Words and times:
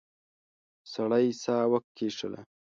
سړی 0.93 1.25
ساه 1.43 1.65
وکیښله. 1.71 2.41